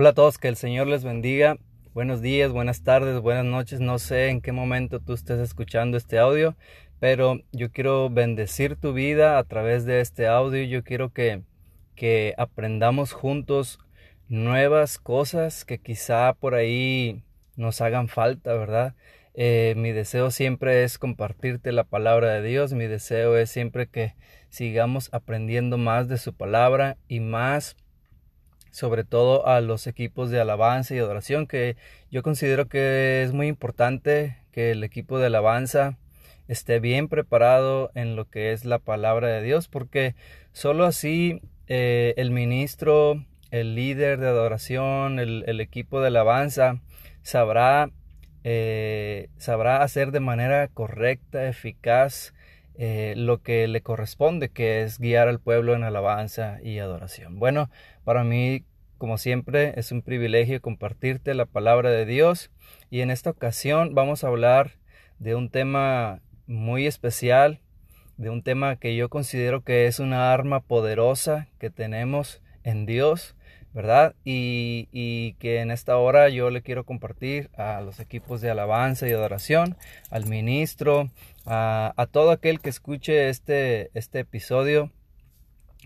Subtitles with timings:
[0.00, 1.56] Hola a todos, que el Señor les bendiga.
[1.92, 3.80] Buenos días, buenas tardes, buenas noches.
[3.80, 6.56] No sé en qué momento tú estés escuchando este audio,
[7.00, 10.62] pero yo quiero bendecir tu vida a través de este audio.
[10.62, 11.42] Yo quiero que,
[11.96, 13.80] que aprendamos juntos
[14.28, 17.24] nuevas cosas que quizá por ahí
[17.56, 18.94] nos hagan falta, ¿verdad?
[19.34, 22.72] Eh, mi deseo siempre es compartirte la palabra de Dios.
[22.72, 24.14] Mi deseo es siempre que
[24.48, 27.74] sigamos aprendiendo más de su palabra y más
[28.70, 31.76] sobre todo a los equipos de alabanza y adoración, que
[32.10, 35.98] yo considero que es muy importante que el equipo de alabanza
[36.48, 40.14] esté bien preparado en lo que es la palabra de Dios, porque
[40.52, 46.80] solo así eh, el ministro, el líder de adoración, el, equipo de alabanza
[47.22, 47.90] sabrá,
[48.44, 52.32] eh, sabrá hacer de manera correcta, eficaz,
[52.80, 57.38] eh, lo que le corresponde, que es guiar al pueblo en alabanza y adoración.
[57.38, 57.70] Bueno,
[58.08, 58.64] para mí,
[58.96, 62.50] como siempre, es un privilegio compartirte la palabra de Dios
[62.88, 64.78] y en esta ocasión vamos a hablar
[65.18, 67.60] de un tema muy especial,
[68.16, 73.36] de un tema que yo considero que es una arma poderosa que tenemos en Dios
[73.74, 74.14] ¿verdad?
[74.24, 79.12] Y, que en esta hora yo le quiero compartir a los equipos de alabanza y
[79.12, 79.76] adoración,
[80.10, 81.10] al ministro,
[81.44, 84.90] a, todo aquel que escuche este, este episodio.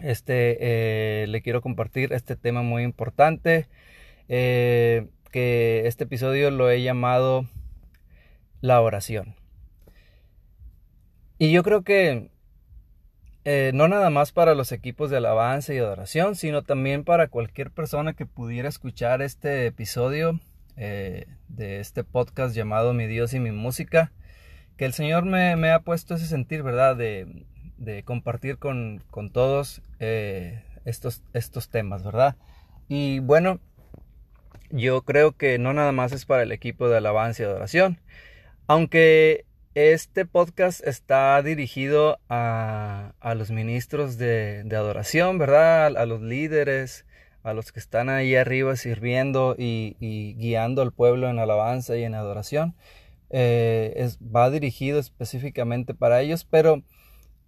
[0.02, 0.58] Este,
[1.22, 3.68] eh, le quiero compartir este tema muy importante,
[4.28, 7.46] eh, que este episodio lo he llamado
[8.60, 9.36] la oración.
[11.38, 12.30] Y yo creo que
[13.44, 17.70] eh, no nada más para los equipos de alabanza y adoración, sino también para cualquier
[17.70, 20.40] persona que pudiera escuchar este episodio
[20.76, 24.10] de este podcast llamado Mi Dios y mi música,
[24.76, 26.96] que el Señor me, ha puesto ese sentir, ¿verdad?
[26.96, 27.46] De,
[28.04, 29.02] compartir con,
[29.32, 32.36] todos eh, estos, estos temas, ¿verdad?
[32.88, 33.60] Y bueno,
[34.70, 38.00] yo creo que no nada más es para el equipo de alabanza y adoración,
[38.66, 45.96] aunque este podcast está dirigido a, los ministros de, adoración, ¿verdad?
[45.96, 47.06] A, los líderes,
[47.42, 49.96] a los que están ahí arriba sirviendo y,
[50.38, 52.74] guiando al pueblo en alabanza y en adoración.
[53.30, 56.82] Eh, va dirigido específicamente para ellos, pero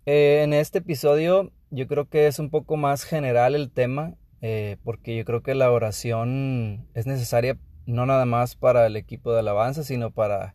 [0.06, 4.76] eh, en este episodio yo creo que es un poco más general el tema, eh,
[4.84, 9.40] porque yo creo que la oración es necesaria no nada más para el equipo de
[9.40, 10.54] alabanza, sino para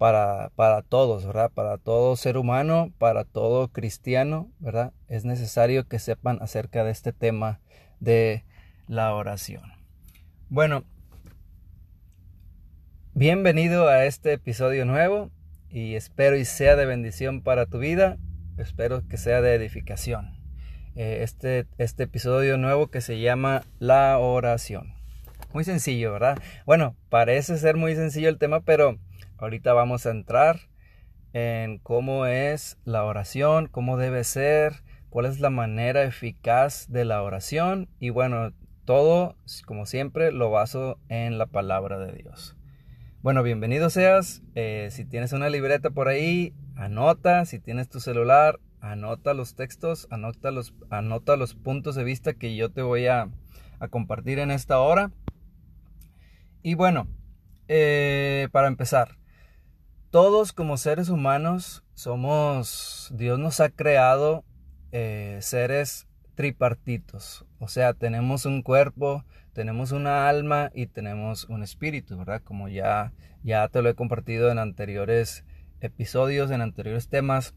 [0.00, 1.50] para, para todos, ¿verdad?
[1.52, 4.94] Para todo ser humano, para todo cristiano, ¿verdad?
[5.08, 7.60] Es necesario que sepan acerca de este tema
[7.98, 8.46] de
[8.88, 9.74] la oración.
[10.48, 10.84] Bueno,
[13.12, 15.30] bienvenido a este episodio nuevo
[15.68, 18.16] y espero y sea de bendición para tu vida,
[18.62, 20.38] espero que sea de edificación.
[20.96, 24.94] Eh, este, este episodio nuevo que se llama La oración.
[25.52, 26.38] Muy sencillo, ¿verdad?
[26.66, 28.98] Bueno, parece ser muy sencillo el tema, pero
[29.40, 30.60] Ahorita vamos a entrar
[31.32, 37.22] en cómo es la oración, cómo debe ser, cuál es la manera eficaz de la
[37.22, 38.52] oración y bueno,
[38.84, 42.54] todo, como siempre, lo baso en la palabra de Dios.
[43.22, 44.40] Bueno, bienvenido seas.
[44.54, 47.44] Eh, si tienes una libreta por ahí, anota.
[47.44, 52.56] Si tienes tu celular, anota los textos, anota los, anota los puntos de vista que
[52.56, 53.28] yo te voy a,
[53.90, 55.12] compartir en esta hora.
[56.62, 57.08] Y bueno,
[57.68, 59.18] eh, para empezar,
[60.08, 64.44] todos como seres humanos somos, Dios nos ha creado
[64.92, 66.08] eh, seres
[66.40, 72.40] tripartitos, o sea, tenemos un cuerpo, tenemos una alma y tenemos un espíritu, ¿verdad?
[72.42, 73.12] Como ya,
[73.42, 75.44] ya te lo he compartido en anteriores
[75.82, 77.52] episodios, en anteriores temas.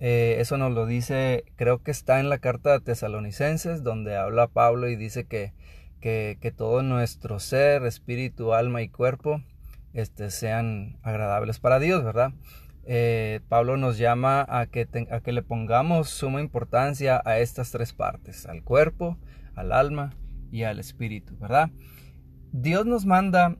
[0.00, 4.48] Eh, eso nos lo dice, creo que está en la carta de Tesalonicenses, donde habla
[4.48, 5.54] Pablo y dice que,
[6.02, 9.40] que, que todo nuestro ser, espíritu, alma y cuerpo
[9.94, 12.34] este, sean agradables para Dios, ¿verdad?
[12.88, 17.92] Eh, Pablo nos llama a que, a que le pongamos suma importancia a estas tres
[17.92, 19.18] partes, al cuerpo,
[19.56, 20.14] al alma
[20.52, 21.70] y al espíritu, ¿verdad?
[22.52, 23.56] Dios nos manda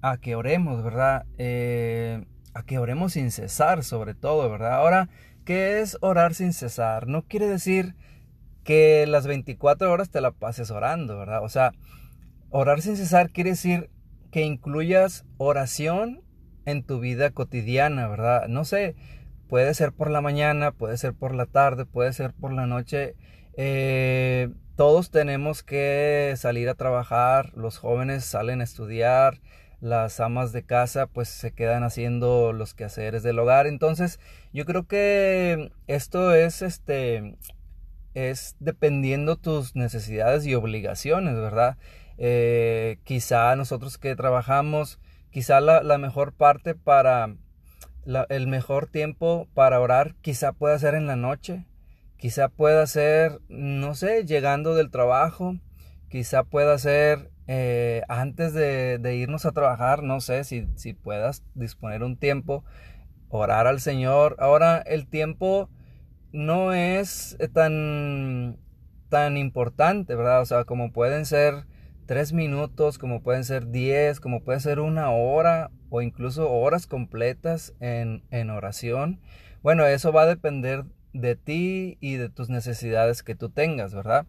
[0.00, 1.26] a que oremos, ¿verdad?
[1.36, 2.24] Eh,
[2.54, 4.72] a que oremos sin cesar, sobre todo, ¿verdad?
[4.72, 5.10] Ahora,
[5.44, 7.06] ¿qué es orar sin cesar?
[7.06, 7.94] No quiere decir
[8.64, 11.44] que las 24 horas te la pases orando, ¿verdad?
[11.44, 11.72] O sea,
[12.48, 13.90] orar sin cesar quiere decir
[14.30, 16.22] que incluyas oración
[16.66, 18.48] en tu vida cotidiana, ¿verdad?
[18.48, 18.96] No sé,
[19.48, 23.16] puede ser por la mañana, puede ser por la tarde, puede ser por la noche.
[23.56, 29.40] Eh, todos tenemos que salir a trabajar, los jóvenes salen a estudiar,
[29.80, 33.66] las amas de casa pues se quedan haciendo los quehaceres del hogar.
[33.66, 34.20] Entonces,
[34.52, 37.36] yo creo que esto es este
[38.14, 41.76] es dependiendo tus necesidades y obligaciones, ¿verdad?
[42.18, 44.98] Eh, quizá nosotros que trabajamos,
[45.30, 47.34] quizá la, mejor parte para,
[48.28, 51.66] el mejor tiempo para orar, quizá pueda ser en la noche,
[52.16, 55.56] quizá pueda ser, no sé, llegando del trabajo,
[56.08, 62.02] quizá pueda ser eh, antes de, irnos a trabajar, no sé si, si puedas disponer
[62.02, 62.64] un tiempo,
[63.28, 64.36] orar al Señor.
[64.38, 65.70] Ahora el tiempo
[66.32, 68.58] no es tan,
[69.08, 70.42] tan importante, ¿verdad?
[70.42, 71.64] O sea, como pueden ser
[72.10, 77.72] tres minutos, como pueden ser diez, como puede ser una hora o incluso horas completas
[77.78, 79.20] en, en oración.
[79.62, 84.26] Bueno, eso va a depender de ti y de tus necesidades que tú tengas, ¿verdad?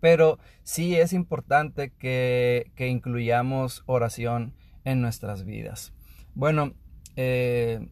[0.00, 5.92] Pero sí es importante que, que incluyamos oración en nuestras vidas.
[6.34, 6.74] Bueno,
[7.14, 7.86] eh,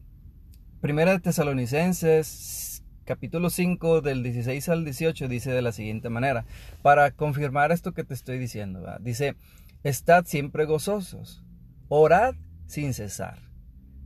[0.81, 2.78] Primera de Tesalonicenses,
[3.09, 6.45] capítulo 5, del 16 al 18, dice de la siguiente manera,
[6.83, 9.35] para confirmar esto que te estoy diciendo, dice,
[9.83, 11.43] estad siempre gozosos,
[11.87, 12.35] orad
[12.67, 13.39] sin cesar,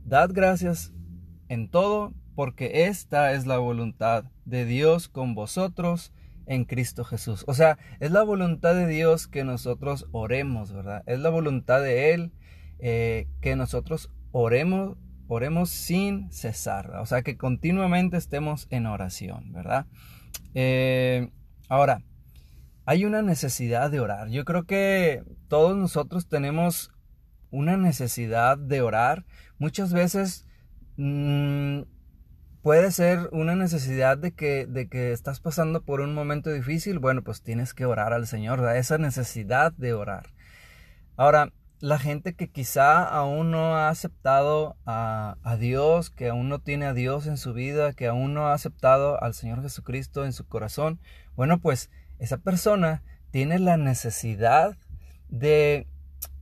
[0.06, 0.94] dad gracias
[1.50, 6.14] en todo, porque esta es la voluntad de Dios con vosotros
[6.46, 7.44] en Cristo Jesús.
[7.46, 11.02] O sea, es la voluntad de Dios que nosotros oremos, ¿verdad?
[11.04, 12.32] Es la voluntad de Él
[12.78, 14.96] eh, que nosotros oremos
[15.28, 19.86] oremos sin cesar, o sea que continuamente estemos en oración, ¿verdad?
[20.54, 21.30] Eh,
[21.68, 22.02] ahora,
[22.86, 24.28] hay una necesidad de orar.
[24.28, 26.92] Yo creo que todos nosotros tenemos
[27.50, 29.24] una necesidad de orar.
[29.58, 30.46] Muchas veces
[30.96, 31.82] mm,
[32.62, 36.98] puede ser una necesidad de que, de que estás pasando por un momento difícil.
[36.98, 40.34] Bueno, pues tienes que orar al Señor, esa necesidad de orar.
[41.16, 41.52] Ahora,
[41.84, 46.94] la gente que quizá aún no ha aceptado a, Dios, que aún no tiene a
[46.94, 50.98] Dios en su vida, que aún no ha aceptado al Señor Jesucristo en su corazón,
[51.36, 54.78] bueno, pues esa persona tiene la necesidad
[55.28, 55.86] de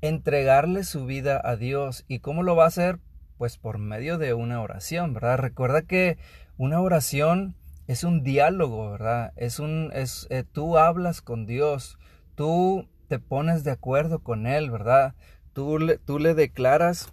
[0.00, 2.04] entregarle su vida a Dios.
[2.06, 3.00] ¿Y cómo lo va a hacer?
[3.36, 5.38] Pues por medio de una oración, ¿verdad?
[5.38, 6.18] Recuerda que
[6.56, 7.56] una oración
[7.88, 9.32] es un diálogo, ¿verdad?
[9.34, 11.98] Es un, es, eh, tú hablas con Dios,
[12.36, 15.12] tú te pones de acuerdo con él, ¿verdad?
[15.52, 17.12] Tú le, tú le declaras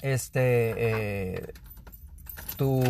[0.00, 1.52] este, eh,
[2.54, 2.84] tu,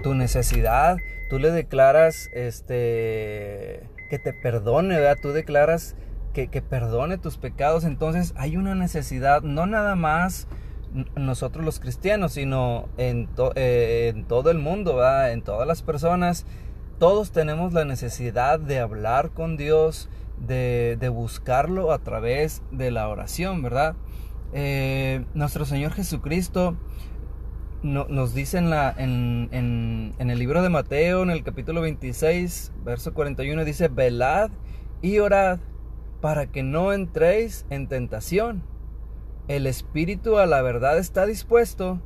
[0.00, 0.96] tu, necesidad,
[1.28, 3.80] tú le declaras este,
[4.10, 5.18] que te perdone, ¿verdad?
[5.20, 5.96] Tú declaras
[6.32, 7.82] que, que perdone tus pecados.
[7.82, 10.46] Entonces hay una necesidad, no nada más
[11.16, 16.46] nosotros los cristianos, sino en, eh, todo el mundo, en todas las personas.
[17.00, 20.08] Todos tenemos la necesidad de hablar con Dios,
[20.38, 23.94] de, buscarlo a través de la oración, ¿verdad?
[24.52, 26.76] Eh, nuestro Señor Jesucristo
[27.82, 33.12] nos dice en, la, en, en, el libro de Mateo, en el capítulo 26, verso
[33.12, 34.50] 41, dice, velad
[35.00, 35.58] y orad
[36.20, 38.62] para que no entréis en tentación.
[39.48, 42.00] El espíritu a la verdad está dispuesto,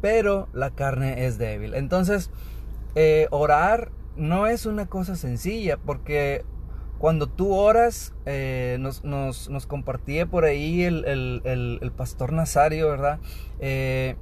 [0.00, 1.74] pero la carne es débil.
[1.74, 2.30] Entonces,
[2.94, 6.44] eh, orar no es una cosa sencilla, porque
[6.98, 12.88] cuando tú oras, eh, nos, nos, nos, compartía por ahí el, el, el, pastor Nazario,
[12.88, 13.18] ¿verdad?
[13.60, 14.16] Eh,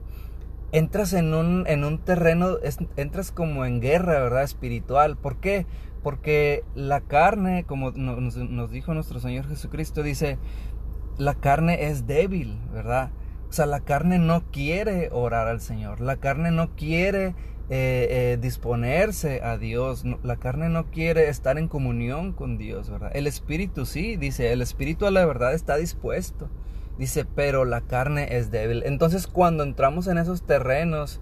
[0.73, 2.57] entras en un, en un terreno,
[2.97, 4.43] entras como en guerra, ¿verdad?
[4.43, 5.17] Espiritual.
[5.17, 5.67] ¿Por qué?
[6.03, 10.39] Porque la carne, como nos, nos dijo nuestro Señor Jesucristo, dice,
[11.17, 13.11] la carne es débil, ¿verdad?
[13.49, 17.37] O sea, la carne no quiere orar al Señor, la carne no quiere
[17.71, 20.05] eh, eh, disponerse a Dios.
[20.23, 23.11] La carne no quiere estar en comunión con Dios, ¿verdad?
[23.15, 26.51] El espíritu sí, dice, el espíritu a la verdad está dispuesto.
[26.99, 28.83] Dice, pero la carne es débil.
[28.85, 31.21] Entonces cuando entramos en esos terrenos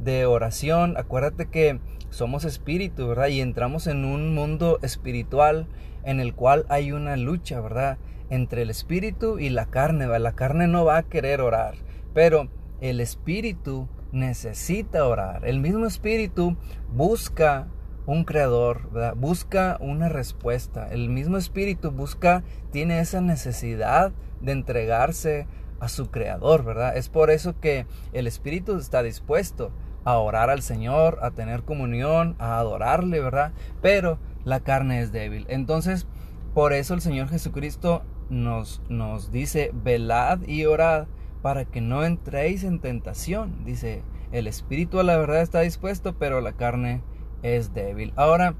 [0.00, 1.78] de oración, acuérdate que
[2.10, 3.28] somos espíritu, ¿verdad?
[3.28, 5.66] Y entramos en un mundo espiritual
[6.04, 7.98] en el cual hay una lucha, ¿verdad?
[8.30, 11.74] Entre el espíritu y la carne, La carne no va a querer orar,
[12.14, 12.48] pero
[12.80, 15.46] el espíritu necesita orar.
[15.46, 16.56] El mismo espíritu
[16.92, 17.68] busca
[18.06, 20.88] un creador, busca una respuesta.
[20.88, 25.46] El mismo espíritu busca, tiene esa necesidad de entregarse
[25.80, 26.96] a su creador, ¿verdad?
[26.96, 29.72] Es por eso que el espíritu está dispuesto
[30.04, 33.52] a orar al Señor, a tener comunión, a adorarle, ¿verdad?
[33.80, 35.46] Pero la carne es débil.
[35.48, 36.06] Entonces,
[36.54, 41.06] por eso el Señor Jesucristo nos, nos dice, velad y orad
[41.42, 43.64] para que no entréis en tentación.
[43.64, 47.02] Dice, el espíritu a la verdad está dispuesto, pero la carne
[47.42, 48.12] es débil.
[48.16, 48.54] Ahora,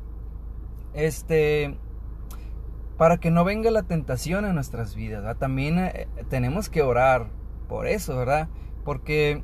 [0.93, 1.79] este,
[2.99, 7.31] para que no venga la tentación en nuestras vidas, también eh, tenemos que orar
[7.69, 8.49] por eso, ¿verdad?
[8.85, 9.43] Porque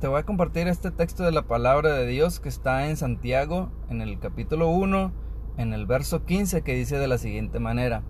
[0.00, 3.70] te voy a compartir este texto de la palabra de Dios que está en Santiago,
[3.90, 5.12] en el capítulo 1,
[5.58, 8.02] en el verso 15, que dice de la siguiente manera.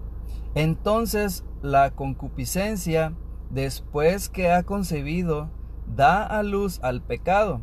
[0.55, 3.15] Entonces la concupiscencia,
[3.51, 5.51] después que ha concebido,
[5.87, 7.63] da a luz al pecado.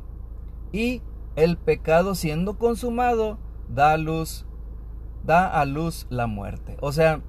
[0.72, 1.01] Y
[1.36, 3.38] el pecado siendo consumado,
[3.70, 4.46] da a luz,
[5.24, 6.77] da a luz la muerte.
[6.82, 7.22] O sea,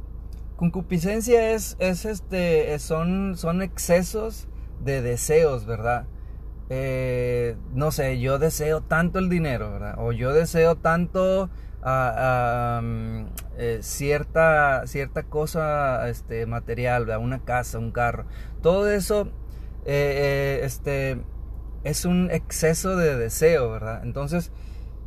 [0.56, 4.48] concupiscencia es, es este, son, son excesos
[4.82, 6.06] de deseos, ¿verdad?
[6.68, 9.94] Eh, no sé, yo deseo tanto el dinero, ¿verdad?
[9.98, 11.48] O yo deseo tanto
[11.86, 13.26] mm,
[13.58, 17.08] eh, cierta, cierta cosa este, material.
[17.20, 18.26] Una casa, un carro.
[18.62, 19.30] Todo eso
[19.84, 21.22] eh, este,
[21.84, 24.02] es un exceso de deseo, ¿verdad?
[24.02, 24.50] Entonces,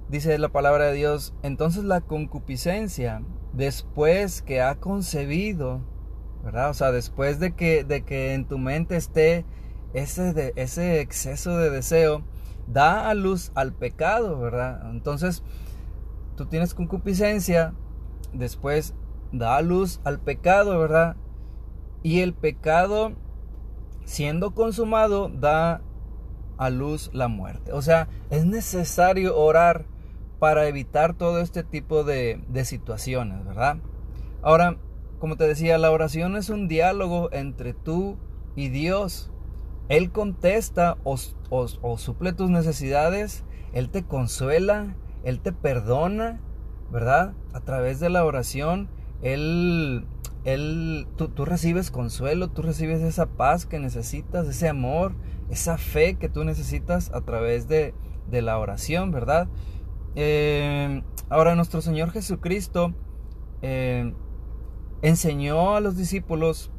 [0.10, 3.22] dice la palabra de Dios, entonces la concupiscencia,
[3.54, 5.82] después que ha concebido,
[6.44, 6.70] ¿verdad?
[6.70, 9.46] O sea, después de que, de que en tu mente esté
[9.94, 12.24] ese, ese exceso de deseo
[12.68, 14.90] da a luz al pecado, ¿verdad?
[14.92, 15.44] Entonces,
[16.40, 17.74] tú tienes concupiscencia,
[18.32, 18.96] después
[19.34, 21.18] da luz al pecado, ¿verdad?
[22.02, 23.12] Y el pecado,
[24.06, 25.82] siendo consumado, da
[26.58, 27.74] a luz la muerte.
[27.74, 29.86] O sea, es necesario orar
[30.40, 33.80] para evitar todo este tipo de, de situaciones, ¿verdad?
[34.42, 34.78] Ahora,
[35.20, 38.18] como te decía, la oración es un diálogo entre tú
[38.56, 39.30] y Dios.
[39.90, 41.18] Él contesta o,
[41.98, 43.44] suple tus necesidades,
[43.74, 44.96] Él te consuela,
[45.30, 46.40] Él te perdona,
[46.92, 47.36] ¿verdad?
[47.54, 48.90] A través de la oración,
[49.22, 50.08] Él,
[50.44, 55.14] él tú, tú, recibes consuelo, tú recibes esa paz que necesitas, ese amor,
[55.52, 57.94] esa fe que tú necesitas a través de,
[58.32, 59.48] la oración, ¿verdad?
[60.16, 62.94] Eh, ahora nuestro Señor Jesucristo
[63.62, 64.14] eh,
[65.04, 66.72] enseñó a los discípulos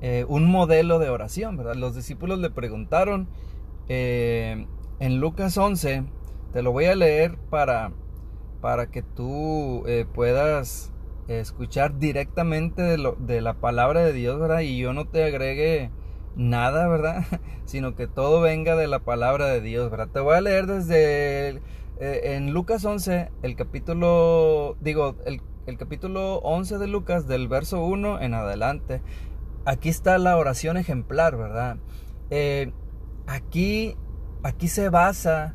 [0.00, 1.76] eh, un modelo de oración, ¿verdad?
[1.76, 3.28] Los discípulos le preguntaron
[3.88, 6.04] en Lucas 11,
[6.52, 7.92] te lo voy a leer para,
[8.60, 10.92] para que tú eh, puedas
[11.28, 14.60] escuchar directamente de, de, la palabra de Dios, ¿verdad?
[14.60, 15.90] Y yo no te agregue
[16.36, 17.24] nada, ¿verdad?
[17.64, 20.08] Sino que todo venga de la palabra de Dios, ¿verdad?
[20.08, 21.60] Te voy a leer desde
[22.00, 28.20] en Lucas 11, el capítulo, digo, el, el capítulo 11 de Lucas, del verso 1
[28.20, 29.02] en adelante
[29.68, 31.76] aquí está la oración ejemplar, ¿verdad?
[32.30, 32.72] Eh,
[33.26, 33.96] aquí,
[34.42, 35.54] aquí se basa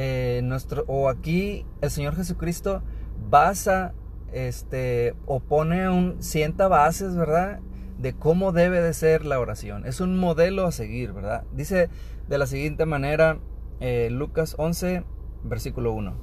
[0.00, 2.84] eh, nuestro, o aquí el Señor Jesucristo
[3.28, 3.94] basa,
[4.32, 7.58] este, o pone un, sienta bases, ¿verdad?
[7.98, 9.84] De cómo debe de ser la oración.
[9.86, 11.42] Es un modelo a seguir, ¿verdad?
[11.52, 11.90] Dice
[12.28, 13.40] de la siguiente manera,
[13.80, 15.02] eh, Lucas 11,
[15.42, 16.14] versículo 1.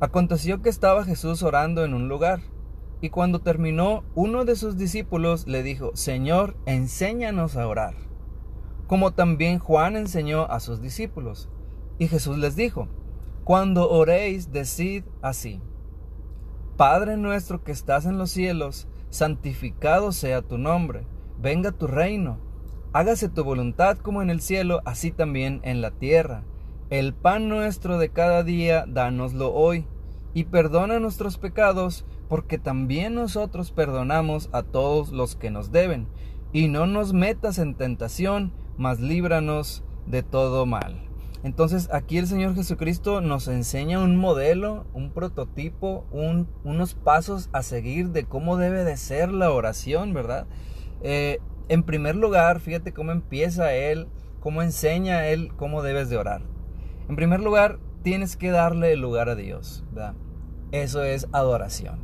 [0.00, 2.40] Aconteció que estaba Jesús orando en un lugar
[3.00, 7.94] y cuando terminó, uno de sus discípulos le dijo, Señor, enséñanos a orar,
[8.86, 11.48] como también Juan enseñó a sus discípulos.
[11.98, 12.88] Y Jesús les dijo,
[13.44, 15.60] Cuando oréis, decid así,
[16.78, 21.06] Padre nuestro que estás en los cielos, santificado sea tu nombre,
[21.38, 22.38] venga tu reino,
[22.94, 26.42] hágase tu voluntad como en el cielo, así también en la tierra.
[26.88, 29.86] El pan nuestro de cada día, dánoslo hoy,
[30.32, 36.08] y perdona nuestros pecados, porque también nosotros perdonamos a todos los que nos deben,
[36.54, 41.13] y no nos metas en tentación, mas líbranos de todo mal.
[41.44, 46.06] Entonces aquí el Señor Jesucristo nos enseña un modelo, un prototipo,
[46.64, 50.46] unos pasos a seguir de cómo debe de ser la oración, ¿verdad?
[51.02, 54.08] Eh, en primer lugar, fíjate cómo empieza Él,
[54.40, 56.40] cómo enseña Él cómo debes de orar.
[57.10, 60.14] En primer lugar, tienes que darle el lugar a Dios, ¿verdad?
[60.72, 61.98] Eso es adoración.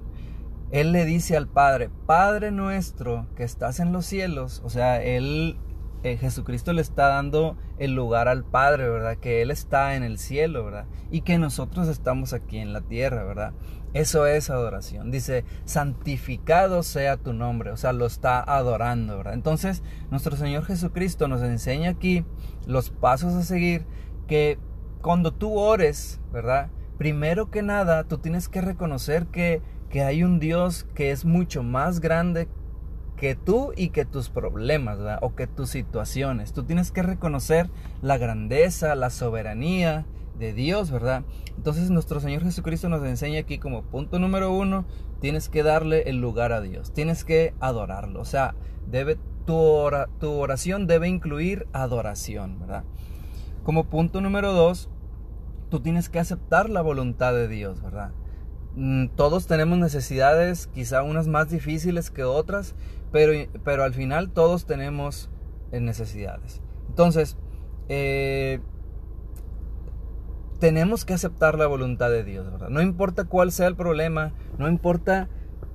[0.71, 5.57] Él le dice al Padre, Padre nuestro que estás en los cielos, o sea, Él,
[6.03, 9.17] eh, Jesucristo le está dando el lugar al Padre, ¿verdad?
[9.17, 10.87] Que Él está en el cielo, ¿verdad?
[11.11, 13.53] Y que nosotros estamos aquí en la tierra, ¿verdad?
[13.93, 15.11] Eso es adoración.
[15.11, 19.35] Dice, santificado sea tu nombre, o sea, lo está adorando, ¿verdad?
[19.35, 22.25] Entonces, nuestro Señor Jesucristo nos enseña aquí
[22.67, 23.85] los pasos a seguir
[24.27, 24.59] que
[25.03, 26.71] cuando tú ores, ¿verdad?
[26.99, 31.63] Primero que nada, tú tienes que reconocer que que hay un Dios que es mucho
[31.63, 32.49] más grande
[33.21, 36.55] que tú y que tus problemas, o que tus situaciones.
[36.55, 37.69] Tú tienes que reconocer
[38.01, 40.07] la grandeza, la soberanía
[40.39, 41.25] de Dios, ¿verdad?
[41.55, 44.87] Entonces nuestro Señor Jesucristo nos enseña aquí como punto número uno,
[45.21, 48.55] tienes que darle el lugar a Dios, tienes que adorarlo, o sea,
[48.87, 52.85] debe, tu, tu oración debe incluir adoración, ¿verdad?
[53.65, 54.89] Como punto número dos,
[55.69, 58.13] tú tienes que aceptar la voluntad de Dios, ¿verdad?
[58.77, 62.75] Mm, todos tenemos necesidades, quizá unas más difíciles que otras,
[63.13, 63.33] pero,
[63.65, 65.31] pero al final todos tenemos
[65.73, 66.61] eh, necesidades.
[66.89, 67.37] Entonces,
[67.89, 68.61] eh,
[70.61, 72.47] tenemos que aceptar la voluntad de Dios.
[72.69, 75.29] No importa cuál sea el problema, no importa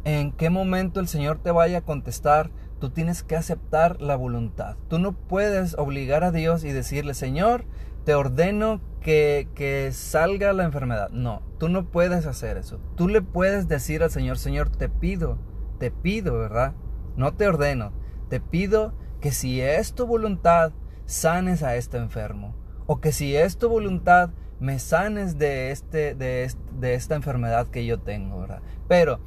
[0.06, 4.78] en qué momento el Señor te vaya a contestar, tú tienes que aceptar la voluntad.
[4.88, 7.66] Tú no puedes obligar a Dios y decirle, Señor,
[8.06, 11.10] te ordeno que, que, salga la enfermedad.
[11.10, 12.80] No, tú no puedes hacer eso.
[12.96, 15.38] Tú le puedes decir al Señor, Señor, te pido,
[15.80, 16.74] te pido, ¿verdad?
[17.16, 17.92] No te ordeno,
[18.30, 20.72] te pido que si es tu voluntad,
[21.06, 22.56] sanes a este enfermo.
[22.88, 27.86] O que si es tu voluntad, me sanes de, este, de, de esta enfermedad que
[27.86, 28.62] yo tengo, ¿verdad?
[28.88, 29.20] Pero,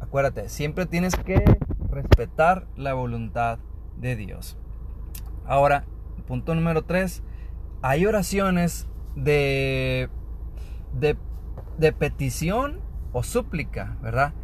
[0.00, 1.42] acuérdate, siempre tienes que
[1.90, 3.58] respetar la voluntad
[3.96, 4.56] de Dios.
[5.44, 5.84] Ahora,
[6.26, 7.22] punto número tres,
[7.82, 10.08] hay oraciones de,
[10.92, 11.16] de,
[11.78, 12.80] de petición
[13.12, 14.34] o súplica, ¿verdad?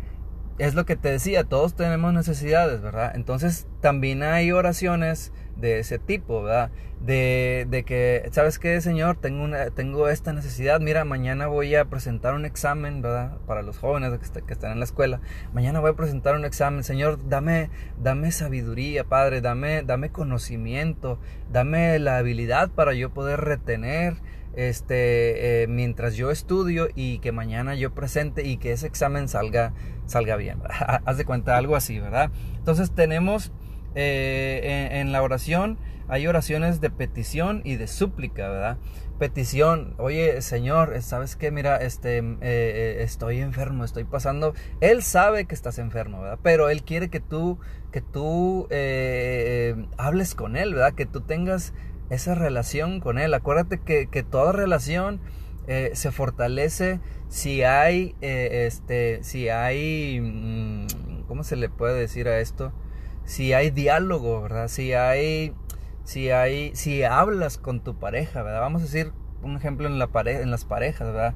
[0.58, 3.12] es lo que te decía, todos tenemos necesidades, ¿verdad?
[3.14, 6.70] Entonces también hay oraciones de ese tipo, ¿verdad?
[7.00, 9.16] De, de que, ¿sabes qué, Señor?
[9.16, 10.80] Tengo, una, tengo esta necesidad.
[10.80, 13.38] Mira, mañana voy a presentar un examen, ¿verdad?
[13.46, 15.20] Para los jóvenes que, que, están en la escuela.
[15.52, 16.84] Mañana voy a presentar un examen.
[16.84, 19.40] Señor, dame, dame sabiduría, Padre.
[19.40, 21.18] Dame, dame conocimiento.
[21.50, 24.16] Dame la habilidad para yo poder retener
[24.56, 29.74] este, eh, mientras yo estudio y que mañana yo presente y que ese examen salga,
[30.06, 30.62] salga bien.
[31.04, 32.30] Haz de cuenta algo así, ¿verdad?
[32.56, 33.52] Entonces tenemos
[33.96, 38.78] eh, en, la oración, hay oraciones de petición y de súplica, ¿verdad?
[39.18, 41.50] Petición, oye Señor, ¿sabes qué?
[41.50, 44.54] Mira, este, eh, estoy enfermo, estoy pasando.
[44.80, 46.38] Él sabe que estás enfermo, ¿verdad?
[46.42, 47.58] Pero Él quiere que tú,
[47.90, 48.68] que tú
[49.96, 50.94] hables con Él, ¿verdad?
[50.94, 51.72] Que tú tengas
[52.10, 53.34] esa relación con Él.
[53.34, 55.20] Acuérdate que, toda relación
[55.66, 62.28] eh, se fortalece si hay, eh, este, si hay, mm, ¿cómo se le puede decir
[62.28, 62.72] a esto?
[63.26, 64.68] Si hay diálogo, ¿verdad?
[64.68, 65.52] Si hay,
[66.04, 68.60] si hay, si hablas con tu pareja, ¿verdad?
[68.60, 71.34] Vamos a decir un ejemplo en, la en las parejas, ¿verdad?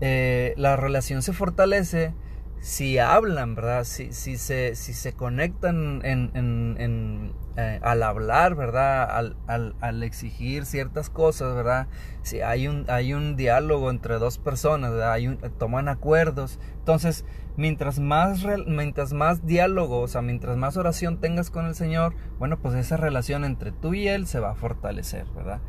[0.00, 2.12] Eh, la relación se fortalece
[2.60, 3.84] si hablan, ¿verdad?
[3.84, 9.04] Si, si, se, si se conectan en, en, eh, al hablar, ¿verdad?
[9.10, 9.36] Al,
[9.78, 11.86] al, exigir ciertas cosas, ¿verdad?
[12.22, 15.12] Si hay un, hay un diálogo entre dos personas, ¿verdad?
[15.12, 16.58] Hay toman acuerdos.
[16.78, 22.14] Entonces, mientras más, mientras más diálogo, o sea, mientras más oración tengas con el Señor,
[22.38, 25.60] bueno, pues esa relación entre tú y Él se va a fortalecer, ¿verdad?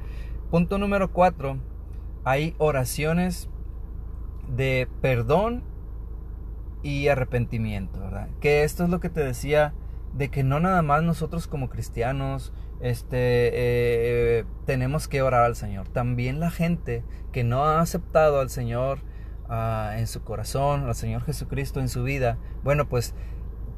[0.49, 1.57] Punto número cuatro,
[2.23, 3.49] hay oraciones
[4.47, 5.63] de perdón
[6.81, 8.29] y arrepentimiento, ¿verdad?
[8.39, 9.73] Que esto es lo que te decía
[10.13, 15.87] de que no nada más nosotros como cristianos este, eh, tenemos que orar al Señor.
[15.87, 18.99] También la gente que no ha aceptado al Señor
[19.49, 23.15] ah, en su corazón, al Señor Jesucristo en su vida, bueno, pues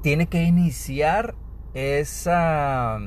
[0.01, 1.35] tiene que iniciar
[1.73, 2.99] esa,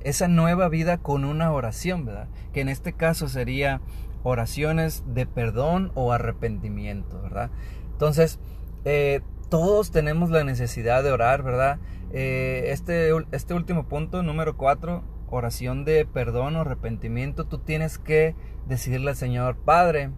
[0.00, 2.28] esa nueva vida con una oración, ¿verdad?
[2.52, 3.80] Que en este caso sería
[4.22, 7.50] oraciones de perdón o arrepentimiento, ¿verdad?
[7.92, 8.38] Entonces,
[8.84, 11.78] eh, todos tenemos la necesidad de orar, ¿verdad?
[12.12, 18.34] Eh, este, este último punto, número cuatro, oración de perdón o arrepentimiento, tú tienes que
[18.66, 20.10] decirle al Señor, Padre,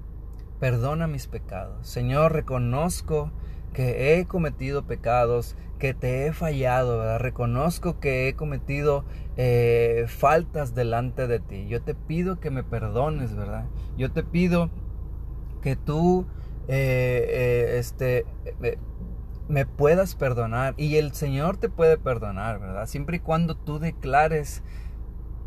[0.61, 1.89] perdona mis pecados.
[1.89, 3.33] Señor, reconozco
[3.73, 7.21] que he cometido pecados, que te he fallado, ¿verdad?
[7.21, 9.05] reconozco que he cometido
[9.37, 11.67] eh, faltas delante de ti.
[11.69, 13.67] Yo te pido que me perdones, ¿verdad?
[13.97, 14.71] Yo te pido
[15.63, 16.27] que tú
[16.69, 18.27] eh, este,
[19.51, 20.75] me puedas perdonar.
[20.77, 22.87] Y el Señor te puede perdonar, ¿verdad?
[22.87, 24.63] Siempre y cuando tú declares,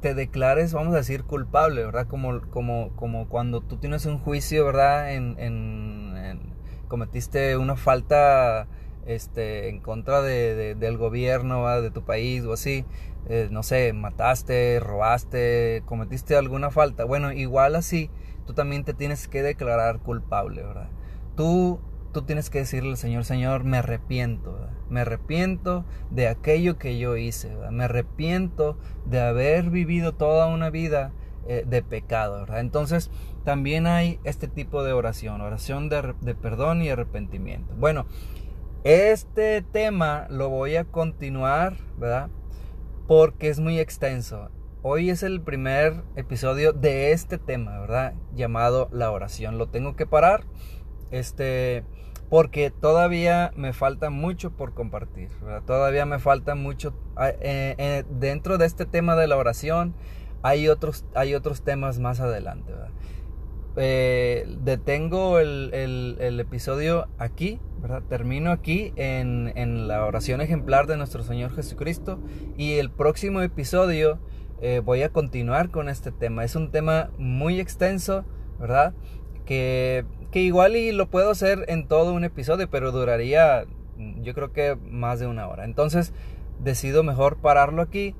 [0.02, 2.08] te declares, vamos a decir, culpable, ¿verdad?
[2.08, 5.14] Como, como, como cuando tú tienes un juicio, ¿verdad?
[5.14, 6.54] En, en,
[6.90, 8.68] cometiste una falta
[9.08, 12.86] este, en contra de, del gobierno, de tu país o así.
[13.30, 17.06] Eh, no sé, mataste, robaste, cometiste alguna falta.
[17.06, 18.12] Bueno, igual así,
[18.46, 20.90] tú también te tienes que declarar culpable, ¿verdad?
[21.38, 21.80] Tú,
[22.14, 27.18] tú tienes que decirle al Señor, Señor, me arrepiento, me arrepiento de aquello que yo
[27.18, 31.12] hice, me arrepiento de haber vivido toda una vida
[31.48, 32.62] eh, de pecado, ¿verdad?
[32.62, 33.12] Entonces,
[33.44, 37.74] también hay este tipo de oración, oración de, de perdón y arrepentimiento.
[37.76, 38.06] Bueno,
[38.84, 42.30] este tema lo voy a continuar, ¿verdad?
[43.08, 44.50] Porque es muy extenso.
[44.84, 48.14] Hoy es el primer episodio de este tema, ¿verdad?
[48.36, 49.58] Llamado la oración.
[49.58, 50.44] Lo tengo que parar
[51.14, 51.84] este,
[52.34, 55.30] porque todavía me falta mucho por compartir,
[55.68, 59.94] todavía me falta mucho ah, eh, eh, dentro de este tema de la oración.
[60.42, 62.74] Hay otros, hay otros temas más adelante.
[63.76, 67.60] Eh, detengo el, episodio aquí,
[68.10, 72.20] termino aquí en, en, la oración ejemplar de nuestro Señor Jesucristo
[72.58, 74.18] y el próximo episodio
[74.84, 76.44] voy a continuar con este tema.
[76.44, 78.26] Es un tema muy extenso,
[78.60, 78.96] ¿verdad?
[79.46, 83.66] Que que igual y lo puedo hacer en todo un episodio, pero duraría
[84.24, 85.64] yo creo que más de una hora.
[85.64, 86.12] Entonces
[86.60, 88.16] decido mejor pararlo aquí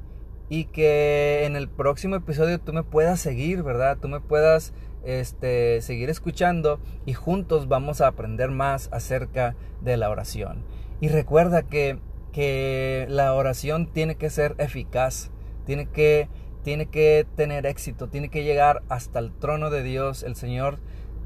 [0.48, 3.98] y que en el próximo episodio tú me puedas seguir, ¿verdad?
[4.00, 10.12] Tú me puedas este, seguir escuchando y juntos vamos a aprender más acerca de la
[10.12, 10.64] oración.
[11.02, 11.98] Y recuerda que,
[12.32, 15.32] que la oración tiene que ser eficaz,
[15.66, 16.30] tiene que,
[16.62, 20.22] tiene que tener éxito, tiene que llegar hasta el trono de Dios.
[20.22, 20.78] El Señor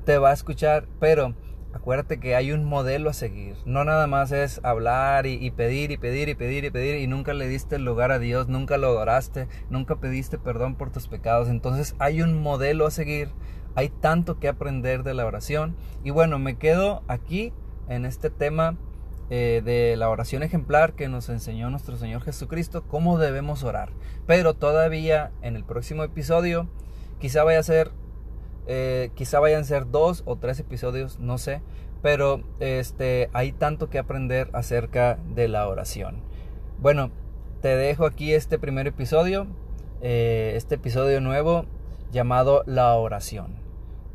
[0.07, 1.33] te va a escuchar, pero
[1.73, 3.57] acuérdate que hay un modelo a seguir.
[3.65, 7.33] No nada más es hablar y, pedir y pedir y pedir y pedir y nunca
[7.33, 11.49] le diste el lugar a Dios, nunca lo adoraste, nunca pediste perdón por tus pecados.
[11.49, 13.31] Entonces hay un modelo a seguir.
[13.75, 15.75] Hay tanto que aprender de la oración.
[16.05, 17.51] Y bueno, me quedo aquí
[17.89, 18.77] en este tema
[19.29, 23.89] eh, de la oración ejemplar que nos enseñó nuestro Señor Jesucristo, cómo debemos orar.
[24.25, 26.69] Pero todavía en el próximo episodio,
[27.19, 27.91] quizá vaya a ser
[28.67, 31.61] eh, quizá vayan a ser dos o tres episodios, no sé.
[32.01, 36.21] Pero este, hay tanto que aprender acerca de la oración.
[36.79, 37.11] Bueno,
[37.61, 39.47] te dejo aquí este primer episodio.
[40.01, 41.65] Eh, este episodio nuevo
[42.11, 43.55] llamado La oración.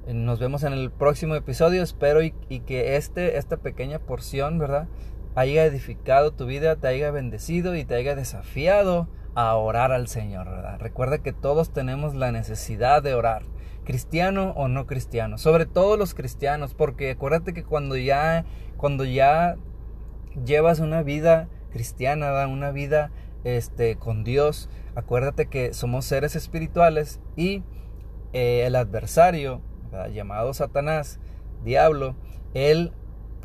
[0.07, 1.83] Eh, nos vemos en el próximo episodio.
[1.83, 4.87] Espero y, que este, esta pequeña porción, ¿verdad?
[5.35, 10.49] Haya edificado tu vida, te haya bendecido y te haya desafiado a orar al Señor,
[10.49, 10.79] ¿verdad?
[10.79, 13.43] Recuerda que todos tenemos la necesidad de orar
[13.85, 18.45] cristiano o no cristiano, sobre todo los cristianos, porque acuérdate que cuando ya,
[18.77, 19.57] cuando ya
[20.45, 23.11] llevas una vida cristiana, una vida
[23.45, 27.63] este, con Dios, acuérdate que somos seres espirituales y
[28.33, 29.61] eh, el adversario,
[30.13, 31.21] llamado Satanás,
[31.65, 32.15] diablo,
[32.55, 32.93] él,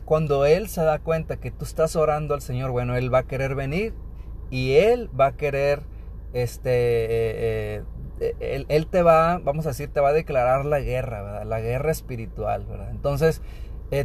[0.06, 3.28] cuando él se da cuenta que tú estás orando al Señor, bueno, él va a
[3.28, 3.94] querer venir
[4.50, 5.84] y él va a querer
[6.34, 7.84] este, eh,
[8.20, 11.46] eh, eh, él, te va, vamos a decir, te va a declarar la guerra.
[11.46, 12.92] La guerra espiritual, ¿verdad?
[12.92, 13.42] Entonces,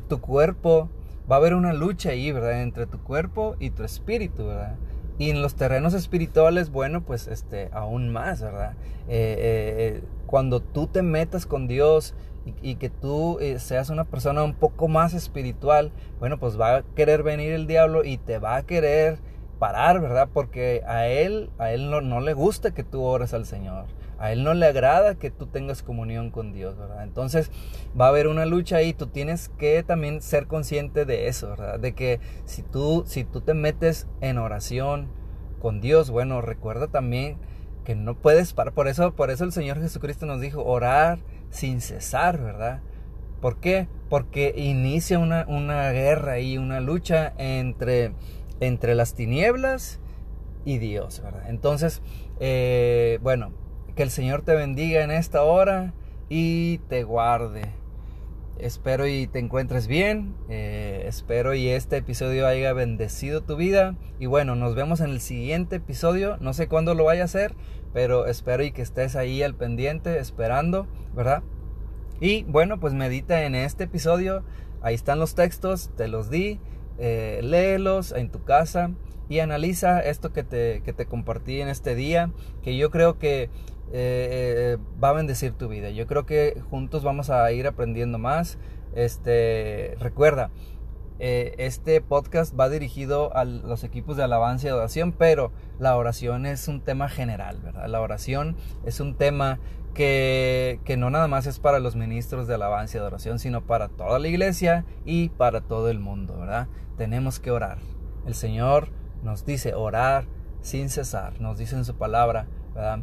[0.08, 0.88] tu cuerpo,
[1.30, 2.62] va a haber una lucha ahí, ¿verdad?
[2.62, 4.76] Entre tu cuerpo y tu espíritu, ¿verdad?
[5.18, 8.76] Y en los terrenos espirituales, bueno, pues este, aún más, ¿verdad?
[10.26, 12.14] Cuando tú te metas con Dios
[12.62, 17.22] y que tú seas una persona un poco más espiritual, bueno, pues va a querer
[17.22, 19.18] venir el diablo y te va a querer
[19.62, 20.28] parar, ¿verdad?
[20.34, 23.84] Porque a él, a él no, le gusta que tú ores al Señor.
[24.18, 27.04] A Él no le agrada que tú tengas comunión con Dios, ¿verdad?
[27.04, 27.52] Entonces
[27.98, 31.78] va a haber una lucha ahí, tú tienes que también ser consciente de eso, ¿verdad?
[31.78, 35.06] De que si tú, si tú te metes en oración
[35.60, 37.36] con Dios, bueno, recuerda también
[37.84, 38.74] que no puedes parar.
[38.74, 41.20] Por eso, por eso el Señor Jesucristo nos dijo orar
[41.50, 42.80] sin cesar, ¿verdad?
[43.40, 43.86] ¿Por qué?
[44.08, 48.12] Porque inicia una, una guerra y una lucha entre,
[48.62, 49.98] entre las tinieblas
[50.64, 51.48] y Dios, ¿verdad?
[51.48, 52.00] Entonces,
[52.38, 53.52] eh, bueno,
[53.96, 55.94] que el Señor te bendiga en esta hora
[56.28, 57.74] y te guarde.
[58.58, 60.36] Espero y te encuentres bien.
[60.48, 63.96] Eh, espero y este episodio haya bendecido tu vida.
[64.20, 66.36] Y bueno, nos vemos en el siguiente episodio.
[66.40, 67.56] No sé cuándo lo vaya a hacer,
[67.92, 71.42] pero espero y que estés ahí al pendiente, esperando, ¿verdad?
[72.20, 74.44] Y bueno, pues medita en este episodio.
[74.80, 76.60] Ahí están los textos, te los di.
[76.98, 78.90] Eh, léelos en tu casa
[79.28, 82.30] y analiza esto que te, que te compartí en este día.
[82.62, 83.50] Que yo creo que
[83.92, 85.90] eh, va a bendecir tu vida.
[85.90, 88.58] Yo creo que juntos vamos a ir aprendiendo más.
[88.94, 90.50] Este, recuerda,
[91.24, 96.46] eh, este podcast va dirigido a los equipos de alabanza y adoración, pero la oración
[96.46, 97.60] es un tema general.
[97.86, 99.60] La oración es un tema
[99.94, 103.88] que, que no nada más es para los ministros de alabanza y adoración, sino para
[103.88, 106.68] toda la iglesia y para todo el mundo, ¿verdad?
[106.96, 107.78] Tenemos que orar.
[108.26, 108.88] El Señor
[109.22, 110.26] nos dice orar
[110.60, 113.00] sin cesar, nos dice en su palabra, ¿verdad?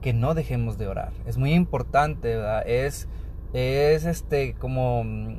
[0.00, 1.12] que no dejemos de orar.
[1.26, 2.62] Es muy importante, ¿verdad?
[2.66, 3.08] Es,
[3.52, 5.36] es este, como mm,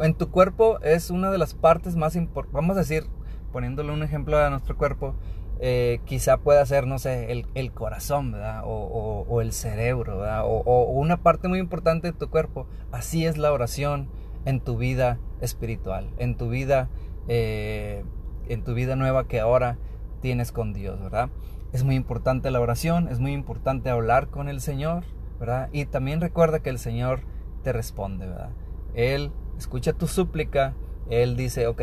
[0.00, 3.04] en tu cuerpo es una de las partes más importantes, vamos a decir,
[3.52, 5.14] poniéndole un ejemplo a nuestro cuerpo,
[5.62, 8.62] eh, quizá pueda ser, no sé, el, el corazón, ¿verdad?
[8.64, 10.44] O, o, el cerebro, ¿verdad?
[10.46, 12.66] O, una parte muy importante de tu cuerpo.
[12.92, 14.08] Así es la oración
[14.46, 16.88] en tu vida espiritual, en tu vida,
[17.28, 18.04] eh,
[18.48, 19.76] en tu vida nueva que ahora
[20.22, 21.28] tienes con Dios, ¿verdad?
[21.74, 25.04] Es muy importante la oración, es muy importante hablar con el Señor,
[25.38, 25.68] ¿verdad?
[25.72, 27.20] Y también recuerda que el Señor
[27.62, 28.50] te responde, ¿verdad?
[28.94, 30.74] Él escucha tu súplica,
[31.10, 31.82] Él dice, ok,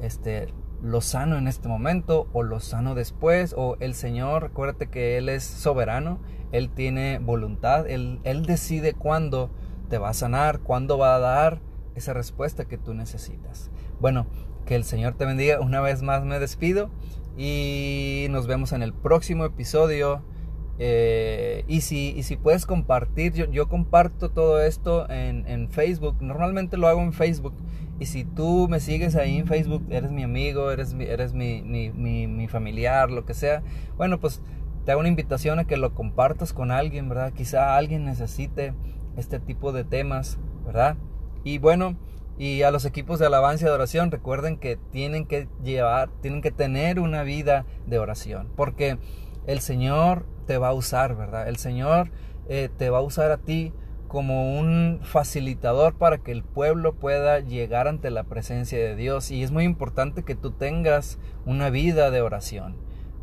[0.00, 5.18] este, lo sano en este momento o lo sano después, o el Señor, recuérdate que
[5.18, 6.20] Él es soberano,
[6.52, 9.50] Él tiene voluntad, Él, Él decide cuándo
[9.88, 11.60] te va a sanar, cuándo va a dar
[11.94, 13.70] esa respuesta que tú necesitas.
[14.00, 14.26] Bueno,
[14.68, 15.60] que el Señor te bendiga.
[15.60, 16.90] Una vez más me despido
[17.38, 20.22] y nos vemos en el próximo episodio.
[20.78, 26.16] Eh, y, si, si puedes compartir, yo, yo comparto todo esto en, Facebook.
[26.20, 27.54] Normalmente lo hago en Facebook.
[28.00, 31.62] Y si tú me sigues ahí en Facebook, eres mi amigo, eres, mi, eres mi,
[31.62, 33.62] mi, mi, familiar, lo que sea,
[33.96, 34.40] bueno, pues
[34.84, 37.32] te hago una invitación a que lo compartas con alguien, ¿verdad?
[37.32, 38.72] Quizá alguien necesite
[39.16, 40.96] este tipo de temas, ¿verdad?
[41.42, 41.96] Y bueno,
[42.38, 46.52] y a los equipos de alabanza y adoración, recuerden que tienen que llevar, tienen que
[46.52, 48.98] tener una vida de oración, porque
[49.48, 51.48] el Señor te va a usar, ¿verdad?
[51.48, 52.12] El Señor
[52.48, 53.72] eh, te va a usar a ti
[54.08, 59.30] como un facilitador para que el pueblo pueda llegar ante la presencia de Dios.
[59.30, 62.76] Y es muy importante que tú tengas una vida de oración,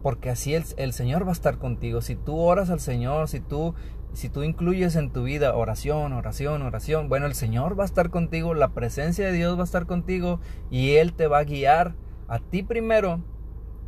[0.04, 2.02] porque así el, Señor va a estar contigo.
[2.02, 3.74] Si tú oras al Señor, si tú,
[4.14, 8.12] si tú incluyes en tu vida oración, oración, oración, bueno, el Señor va a estar
[8.12, 11.96] contigo, la presencia de Dios va a estar contigo y Él te va a guiar
[12.28, 13.22] a ti primero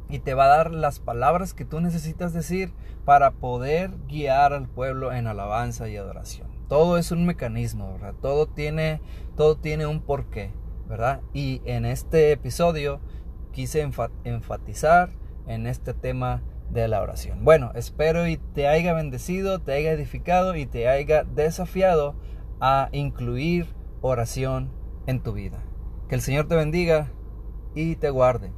[0.10, 2.74] y te va a dar las palabras que tú necesitas decir
[3.06, 6.57] para poder guiar al pueblo en alabanza y adoración.
[6.67, 8.15] Todo es un mecanismo, ¿verdad?
[8.21, 9.01] Todo tiene,
[9.36, 10.51] todo tiene un porqué,
[10.88, 11.21] ¿verdad?
[11.34, 12.99] Y en este episodio
[13.51, 13.88] quise
[14.23, 15.10] enfatizar
[15.47, 17.45] en este tema de la oración.
[17.45, 22.15] Bueno, espero y te haya bendecido, te haya edificado y te haya desafiado
[22.60, 24.71] a incluir oración
[25.06, 25.63] en tu vida.
[26.10, 27.12] Que el Señor te bendiga
[27.75, 28.51] y te guarde.